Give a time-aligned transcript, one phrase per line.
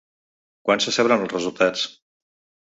[0.69, 1.85] Quan se sabran els resultats?